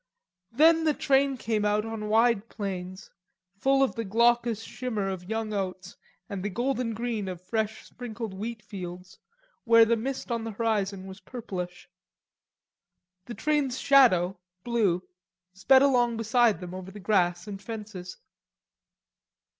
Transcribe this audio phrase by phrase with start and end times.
[0.51, 3.11] Then the train came out on wide plains,
[3.59, 5.95] full of the glaucous shimmer of young oats
[6.27, 9.19] and the golden green of fresh sprinkled wheat fields,
[9.63, 11.87] where the mist on the horizon was purplish.
[13.25, 15.03] The train's shadow, blue,
[15.53, 18.17] sped along beside them over the grass and fences.